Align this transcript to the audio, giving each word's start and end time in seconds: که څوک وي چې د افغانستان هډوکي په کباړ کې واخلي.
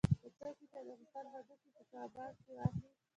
که 0.21 0.29
څوک 0.37 0.53
وي 0.57 0.65
چې 0.69 0.75
د 0.75 0.77
افغانستان 0.79 1.25
هډوکي 1.33 1.69
په 1.77 1.81
کباړ 1.91 2.29
کې 2.43 2.51
واخلي. 2.55 2.91